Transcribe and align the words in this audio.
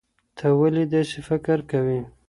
ته 0.37 0.47
ولې 0.59 0.83
داسې 0.93 1.19
فکر 1.29 1.57
کوې؟ 1.71 1.99